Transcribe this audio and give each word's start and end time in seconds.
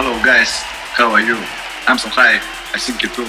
Hello 0.00 0.14
guys, 0.22 0.62
how 0.94 1.10
are 1.10 1.20
you? 1.20 1.34
I'm 1.88 1.98
so 1.98 2.08
high, 2.08 2.36
I 2.72 2.78
think 2.78 3.02
you 3.02 3.08
too. 3.08 3.26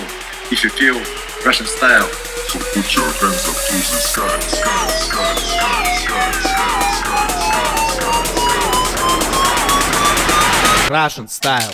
If 0.54 0.64
you 0.64 0.70
feel 0.70 1.02
Russian 1.44 1.66
style, 1.66 2.06
so 2.46 2.60
put 2.60 2.94
your 2.94 3.10
hands 3.10 3.50
up 3.50 3.58
to 3.58 3.74
the 3.74 3.82
sky, 3.82 4.38
sky, 4.38 4.86
sky, 5.02 5.34
sky, 5.34 5.82
sky, 5.98 6.30
sky, 6.30 6.70
sky, 6.78 7.26
sky, 10.86 10.94
Russian 10.94 11.28
style. 11.28 11.74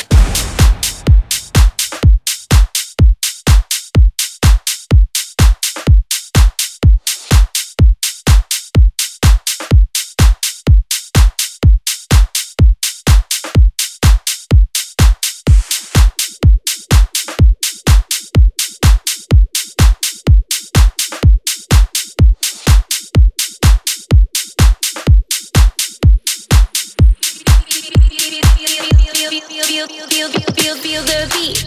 feel, 29.87 30.07
feel, 30.07 30.29
feel, 30.29 30.75
feel, 30.77 31.03
the 31.03 31.29
beat. 31.33 31.61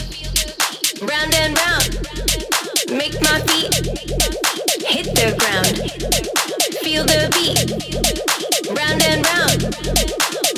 Round 1.03 1.35
and 1.35 1.57
round, 1.57 1.89
make 2.91 3.15
my 3.23 3.39
feet 3.47 3.75
hit 4.87 5.07
the 5.15 5.35
ground. 5.39 5.77
Feel 6.83 7.05
the 7.05 7.31
beat. 7.35 7.59
Round 8.75 9.03
and 9.03 9.25
round, 9.27 9.63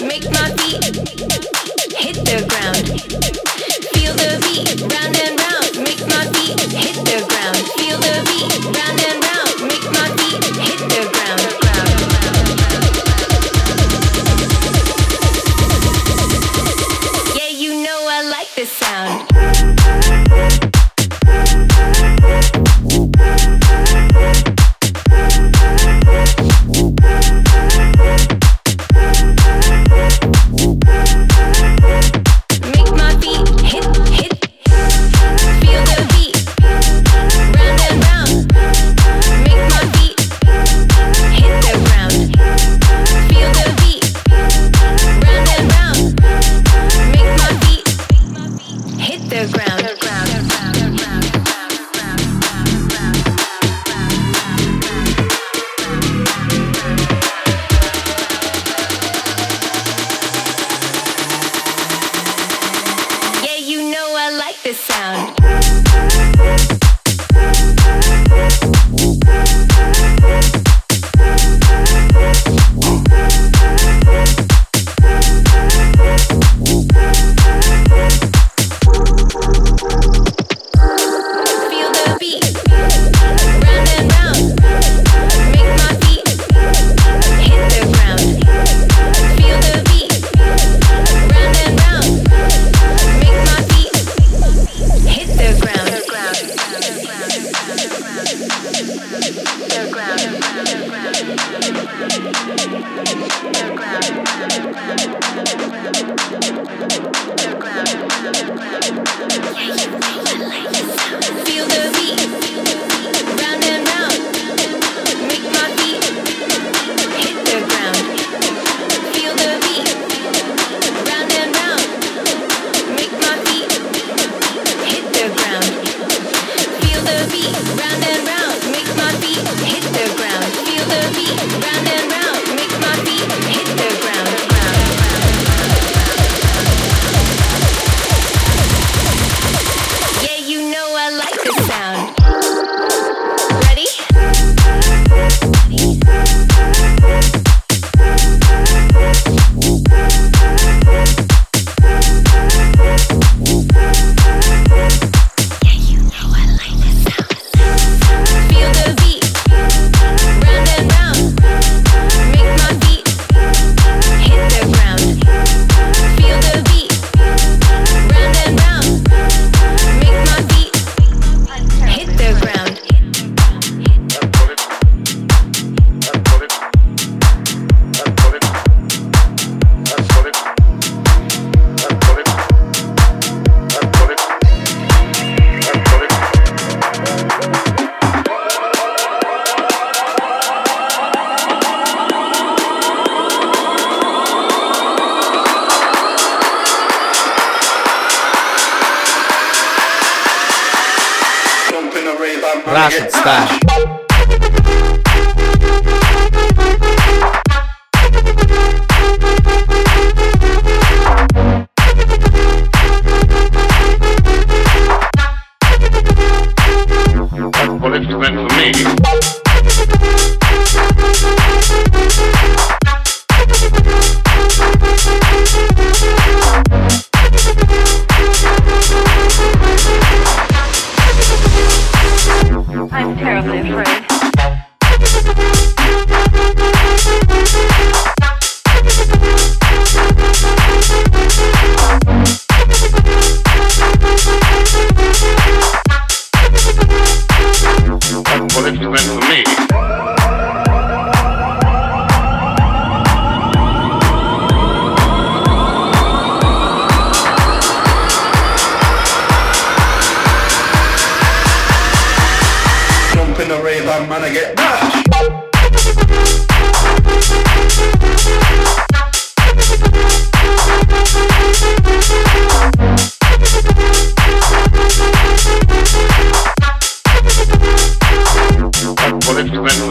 make 0.08 0.24
my 0.30 0.48
feet 0.56 0.84
hit 1.98 2.16
the 2.24 2.44
ground. 2.48 2.86
Feel 3.92 4.14
the 4.14 4.40
beat. 4.42 4.80
Round 4.80 5.16
and 5.16 5.38
round, 5.40 5.76
make 5.84 6.00
my 6.08 6.24
feet 6.32 6.60
hit 6.72 6.96
the 7.04 7.18
ground. 7.28 7.60
Feel 7.76 7.98
the 7.98 8.14
beat. 8.28 8.64
Round 8.78 9.00
and 9.08 9.20
round, 9.24 9.56
make 9.68 9.86
my 9.92 10.08
feet 10.16 10.44
hit 10.56 10.80
the 10.88 11.02
ground. 11.12 11.69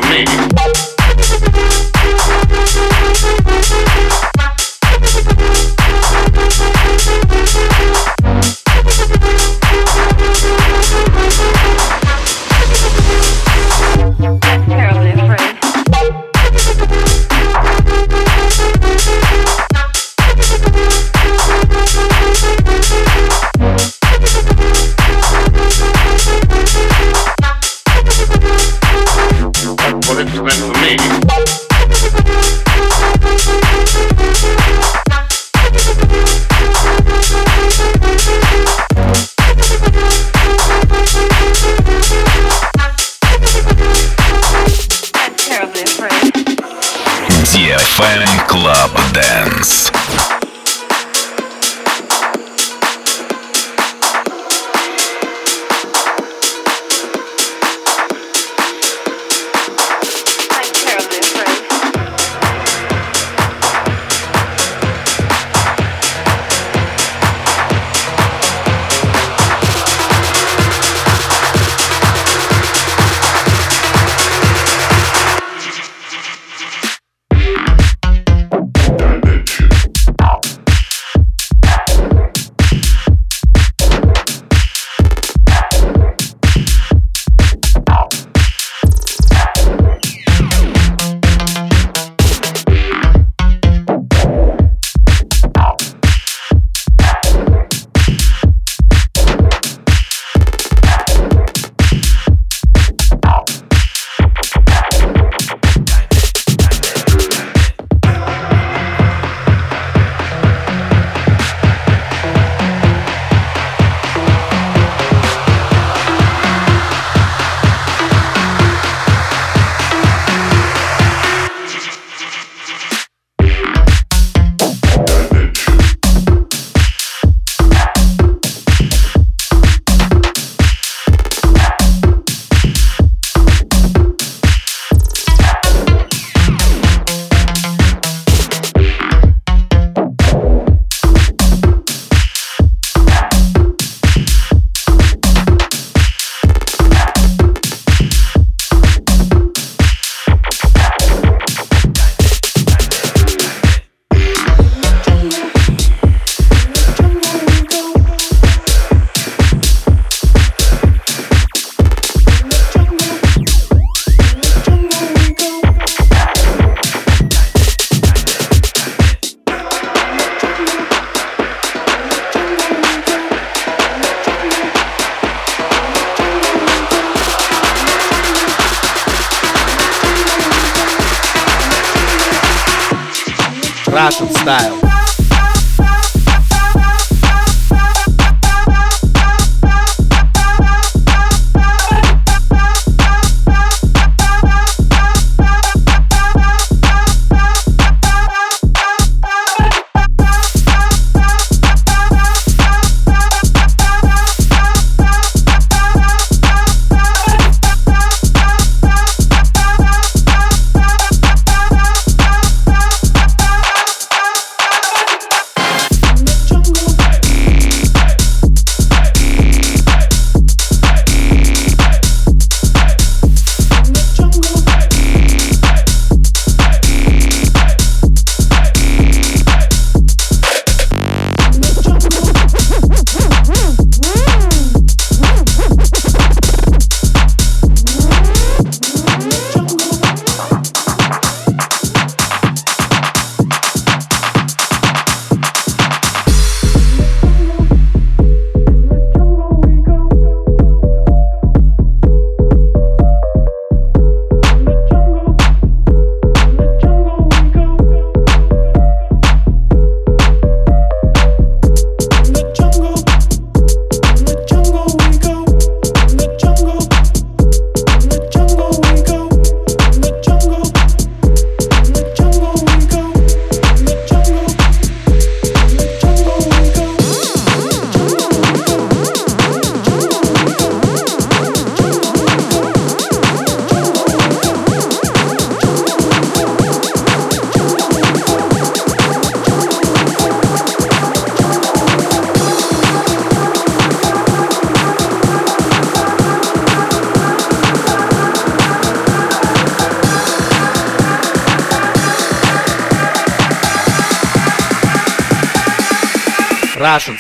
For 0.02 0.10
me. 0.10 0.69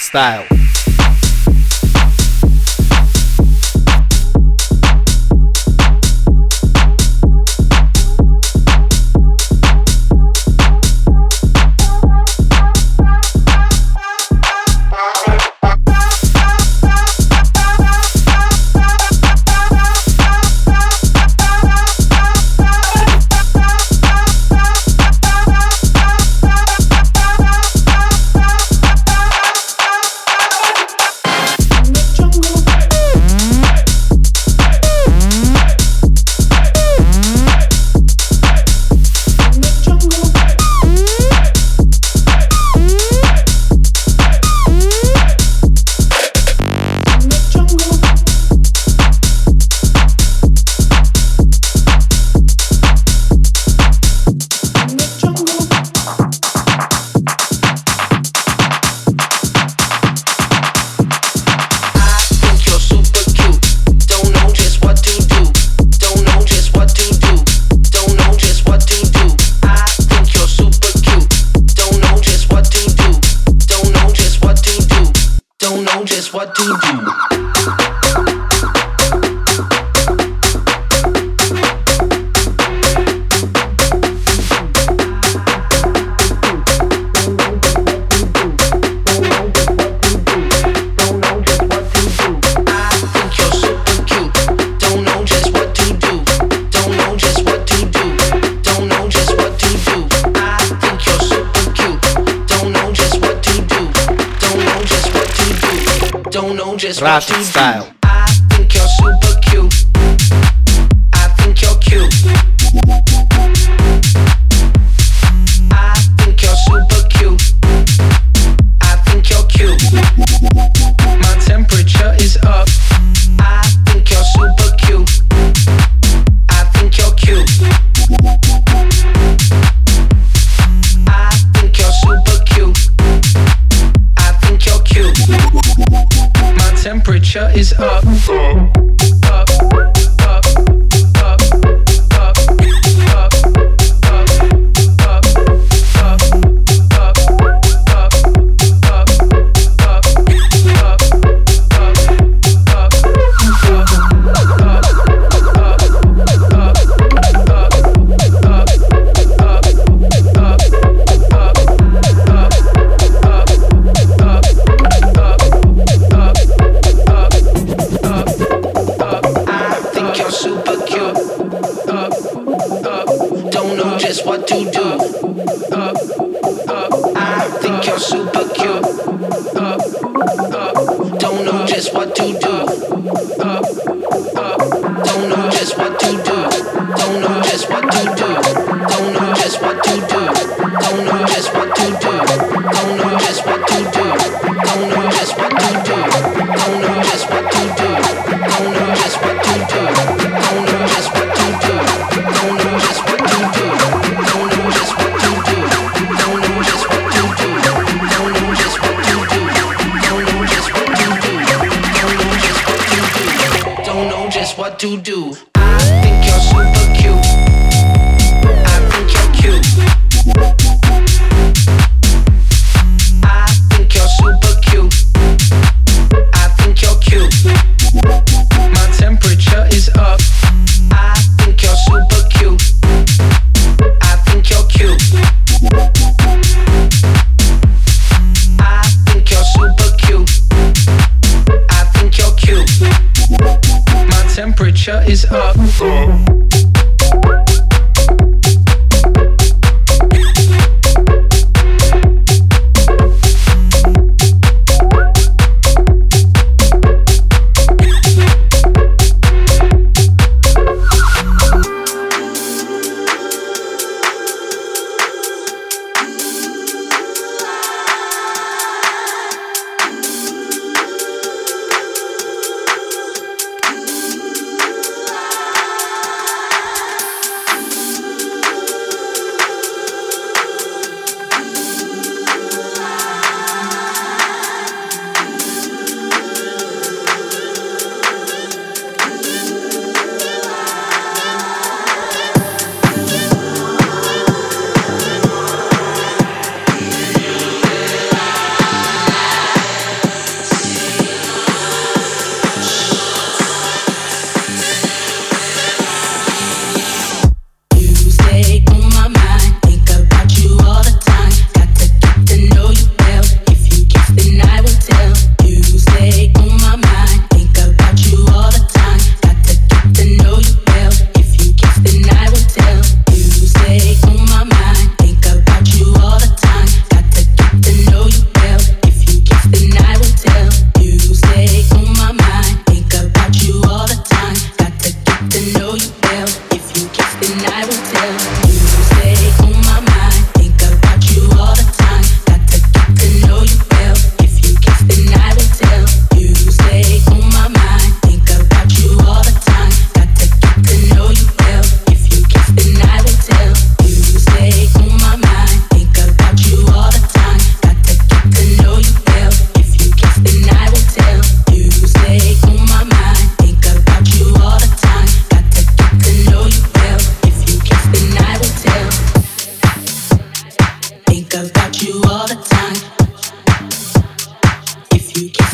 Style. 0.09 0.48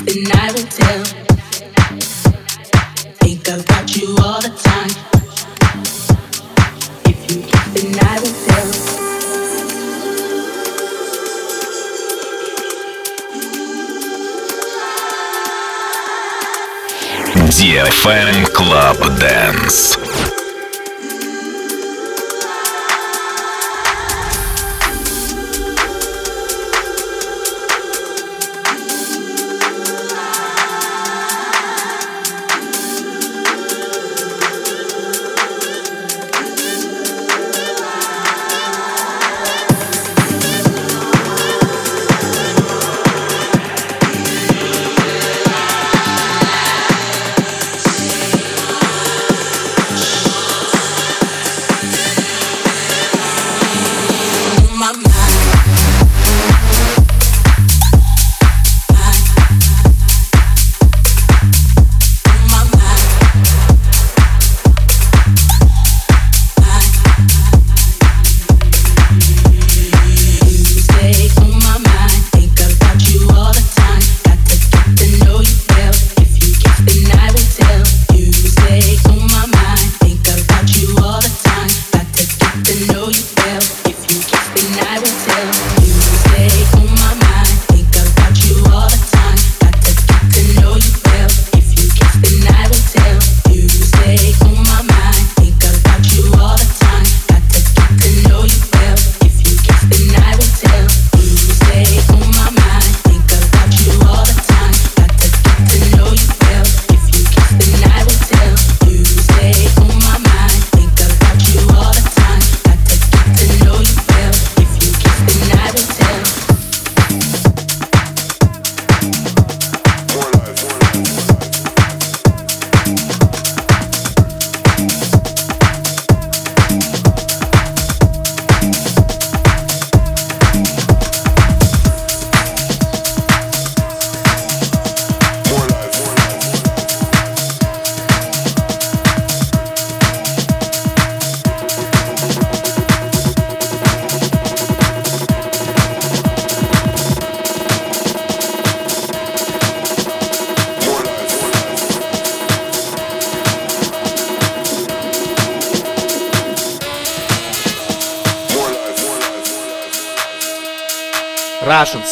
then 0.06 0.24
I 0.34 0.52
will 0.54 0.68
tell. 0.70 1.04
Think 3.22 3.48
about 3.48 3.96
you 3.96 4.16
all 4.22 4.42
the 4.42 4.54
time. 4.64 4.92
If 7.06 7.20
you 7.32 7.42
then 7.74 8.00
I 8.00 8.20
will 8.22 8.36
tell. 8.46 8.70
DFM 17.50 18.46
Club 18.54 18.98
Dance. 19.20 20.05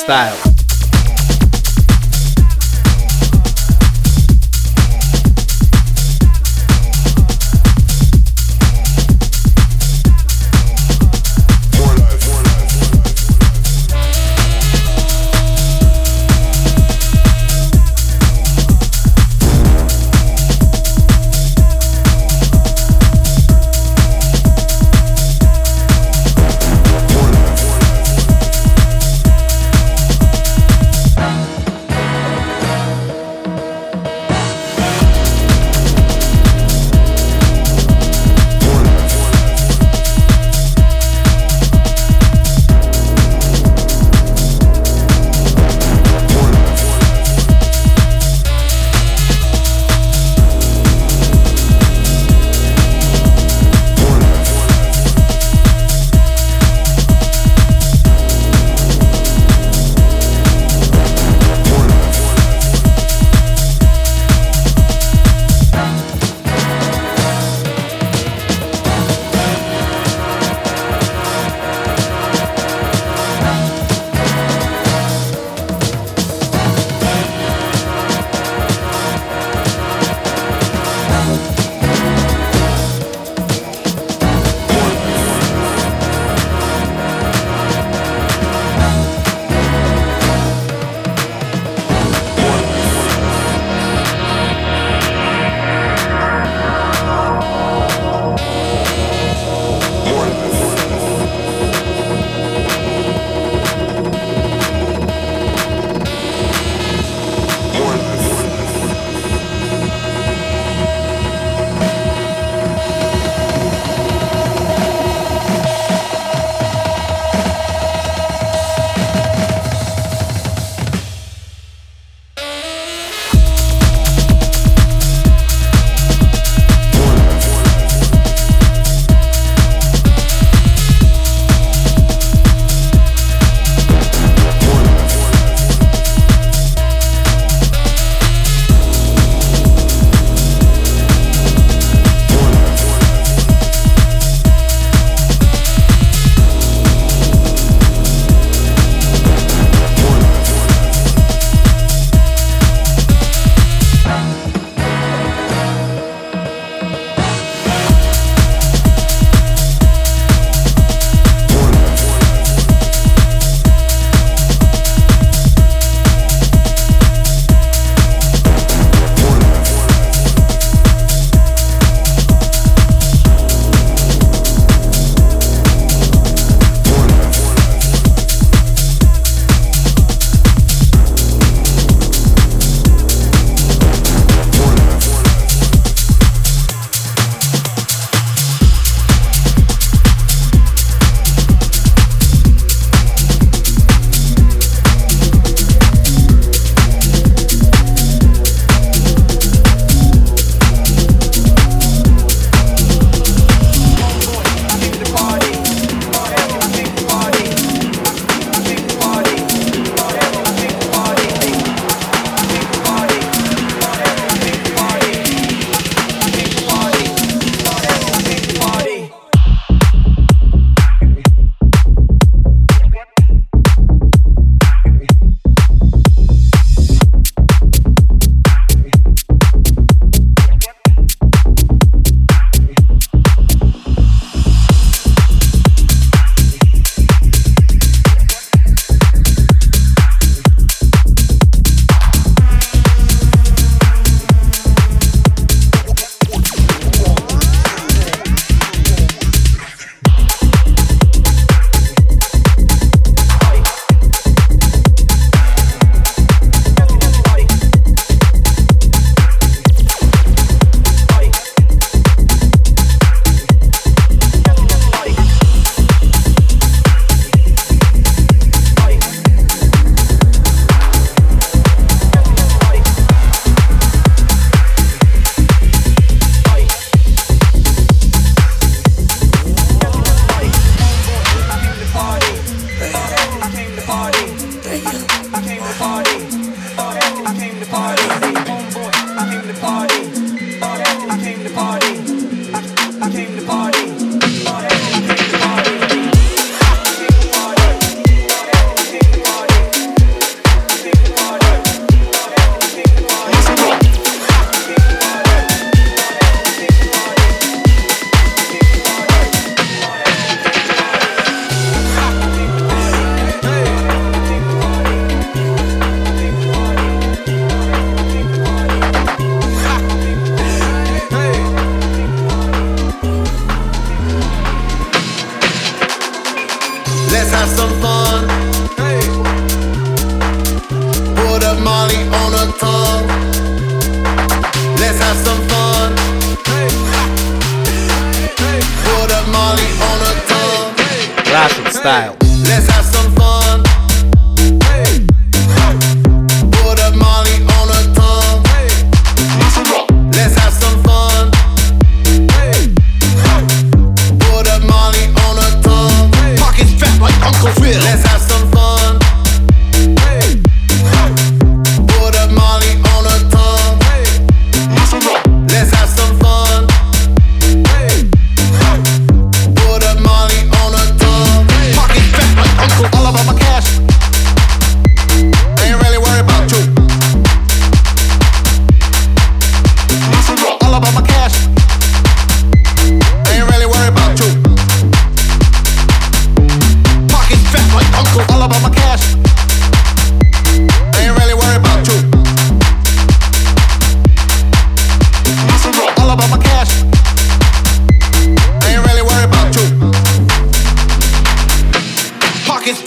style. 0.04 0.43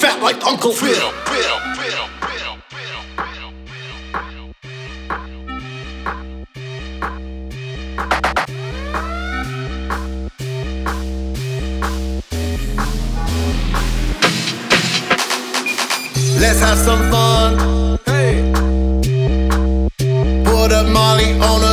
fat 0.06 0.22
like 0.22 0.44
Uncle 0.46 0.72
Phil. 0.72 1.12
Let's 16.38 16.60
have 16.60 16.78
some 16.78 17.10
fun. 17.10 17.98
Hey. 18.06 18.52
Put 20.44 20.70
up 20.72 20.86
Molly 20.88 21.32
on 21.40 21.60
a 21.64 21.65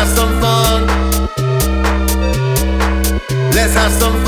have 0.00 0.08
some 0.16 0.40
fun. 0.40 0.86
Let's 3.52 3.74
have 3.74 3.92
some 3.92 4.19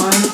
style. 0.00 0.24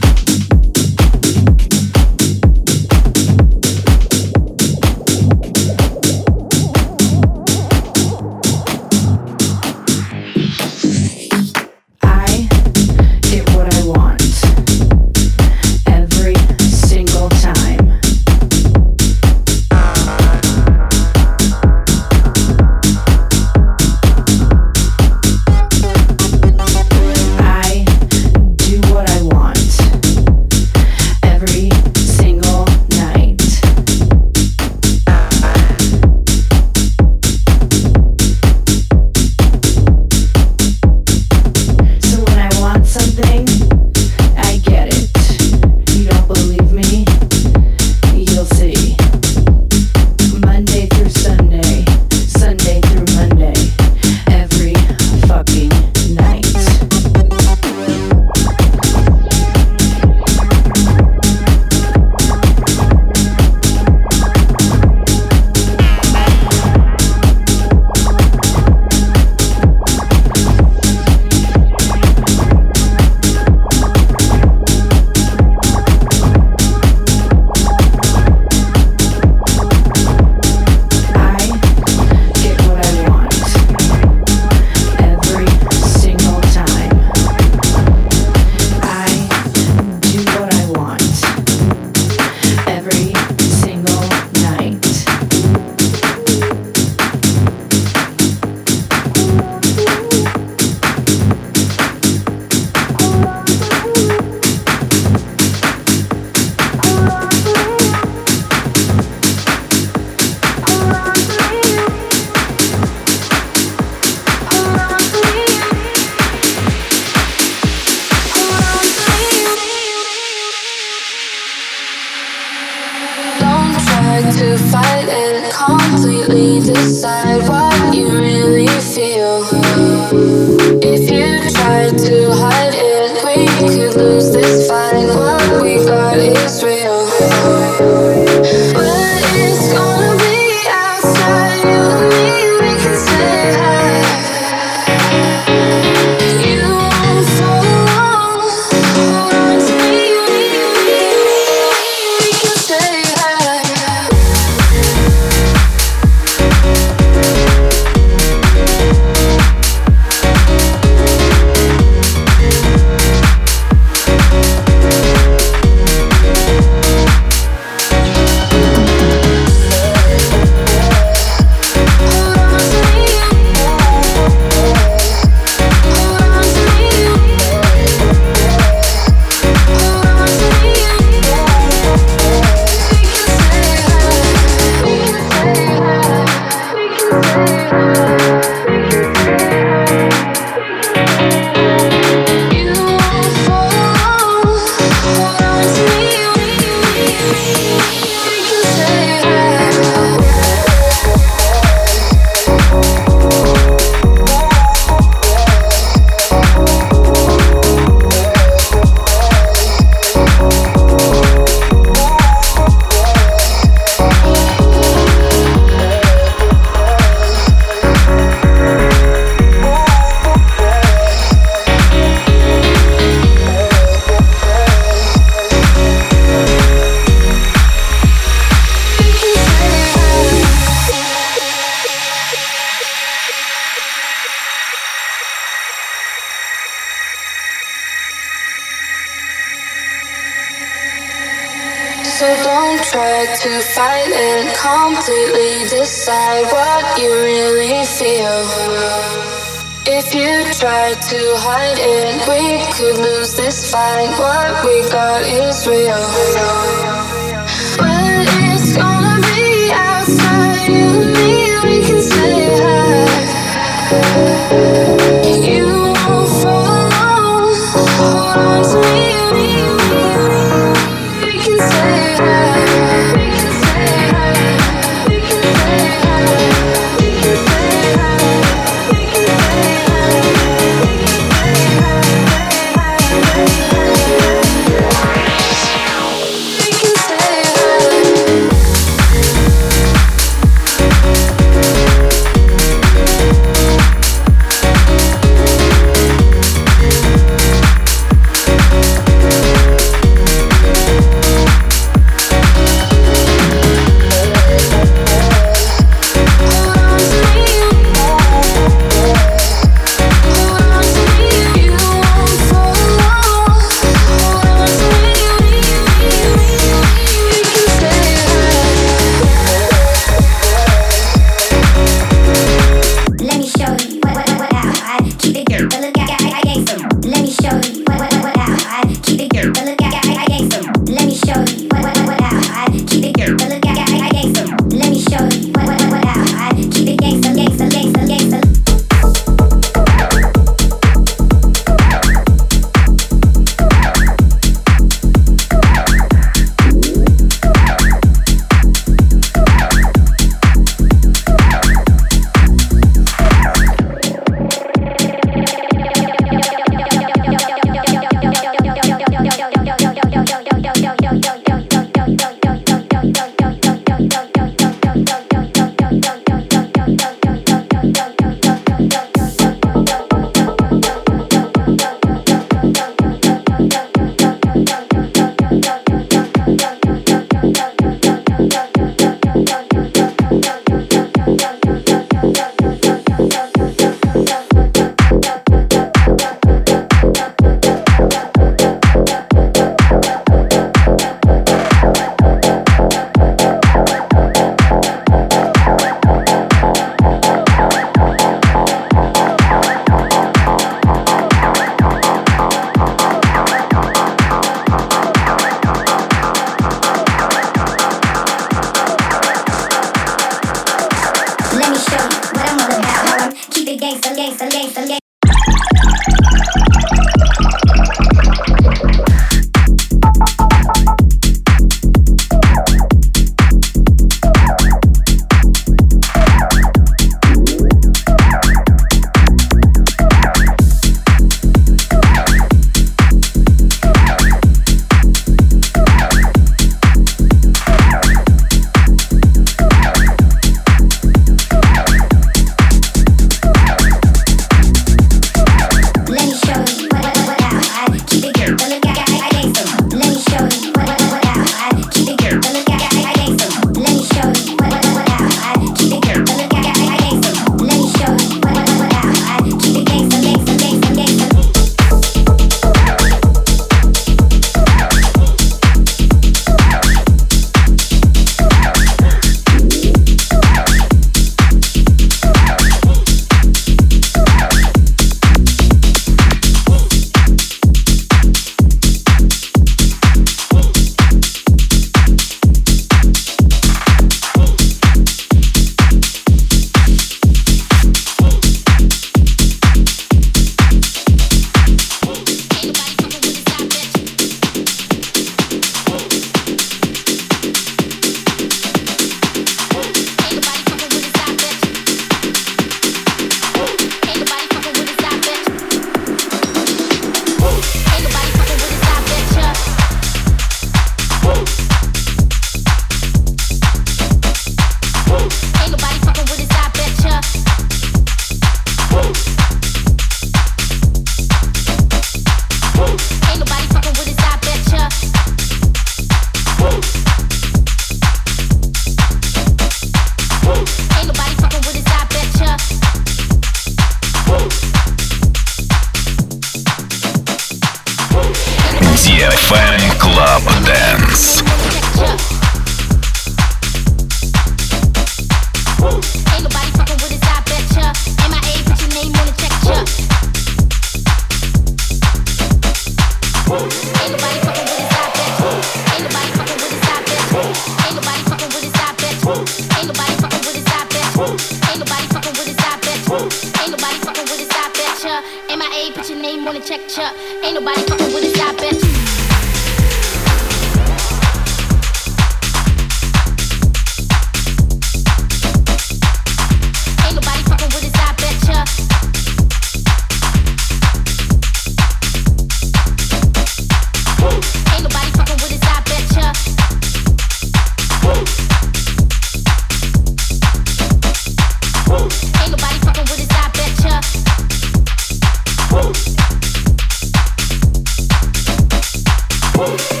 host. 599.61 600.00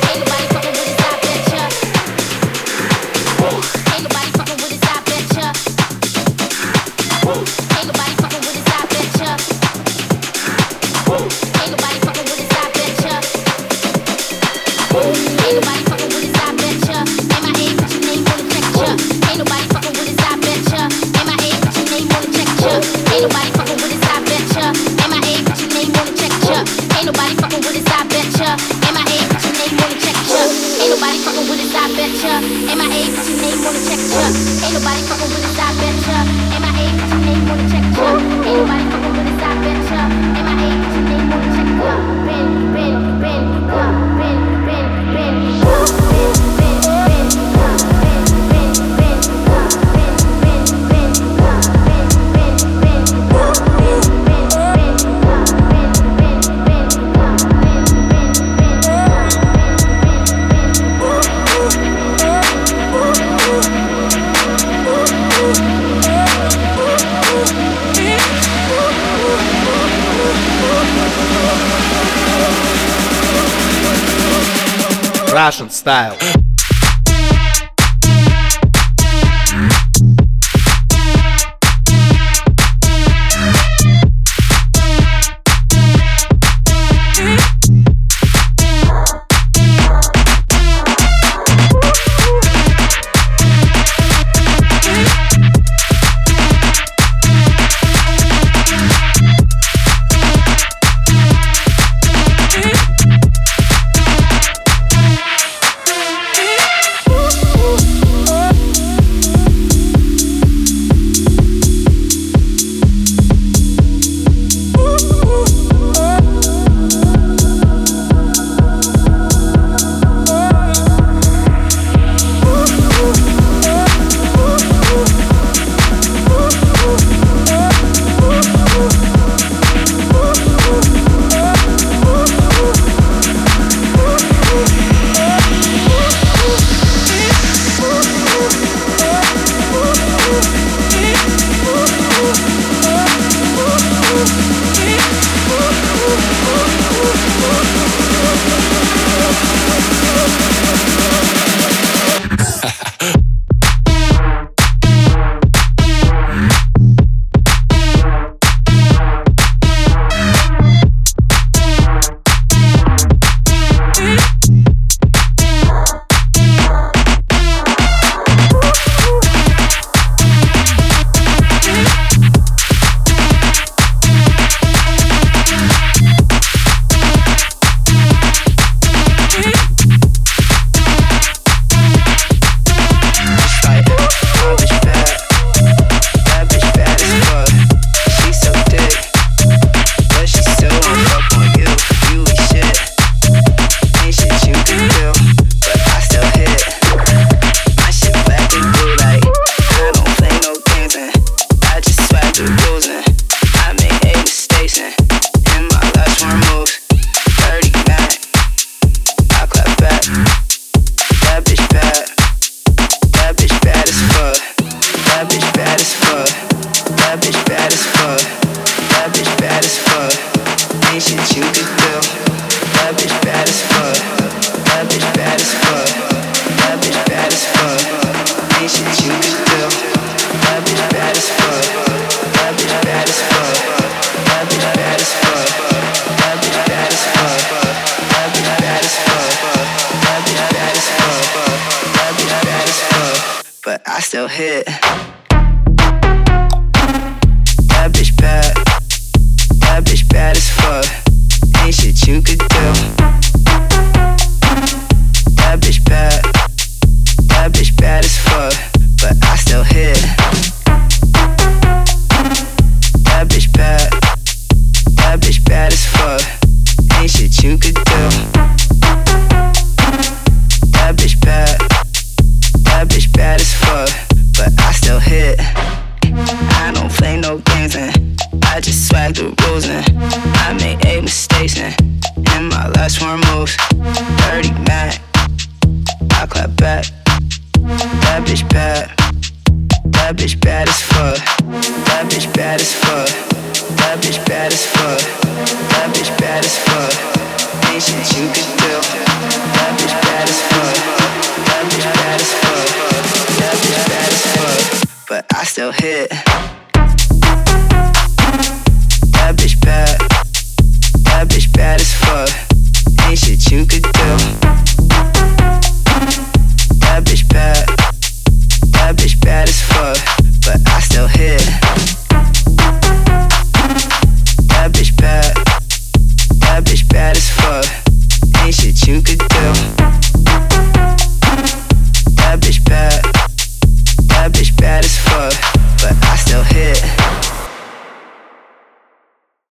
Style. 75.81 76.30